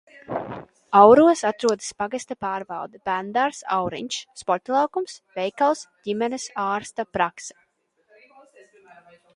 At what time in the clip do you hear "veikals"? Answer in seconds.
5.41-5.85